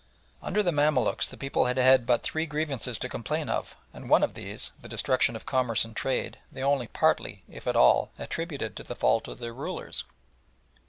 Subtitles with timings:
[0.41, 4.23] Under the Mamaluks the people had had but three grievances to complain of, and one
[4.23, 8.75] of these, the destruction of commerce and trade, they only partly, if at all, attributed
[8.77, 10.03] to the fault of their rulers.